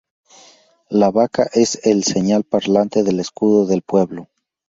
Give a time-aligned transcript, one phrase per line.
[0.89, 4.29] La vaca es el señal parlante del escudo del pueblo.